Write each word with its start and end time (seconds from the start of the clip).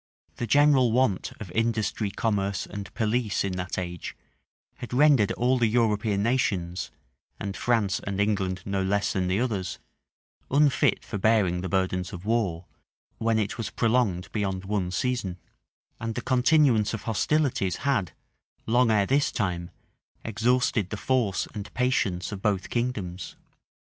The 0.37 0.47
general 0.47 0.91
want 0.91 1.31
of 1.39 1.51
industry, 1.51 2.09
commerce, 2.09 2.65
and 2.65 2.91
police 2.95 3.43
in 3.43 3.51
that 3.57 3.77
age, 3.77 4.15
had 4.77 4.93
rendered 4.95 5.31
all 5.33 5.59
the 5.59 5.67
European 5.67 6.23
nations, 6.23 6.89
and 7.39 7.55
France 7.55 7.99
and 7.99 8.19
England 8.19 8.63
no 8.65 8.81
less 8.81 9.13
than 9.13 9.27
the 9.27 9.39
others, 9.39 9.77
unfit 10.49 11.05
for 11.05 11.19
bearing 11.19 11.61
the 11.61 11.69
burdens 11.69 12.13
of 12.13 12.25
war, 12.25 12.65
when 13.19 13.37
it 13.37 13.59
was 13.59 13.69
prolonged 13.69 14.31
beyond 14.31 14.65
one 14.65 14.89
season; 14.89 15.37
and 15.99 16.15
the 16.15 16.21
continuance 16.23 16.95
of 16.95 17.03
hostilities 17.03 17.75
had, 17.85 18.11
long 18.65 18.89
ere 18.89 19.05
this 19.05 19.31
time, 19.31 19.69
exhausted 20.25 20.89
the 20.89 20.97
force 20.97 21.47
and 21.53 21.71
patience 21.75 22.31
of 22.31 22.41
both 22.41 22.71
kingdoms. 22.71 23.35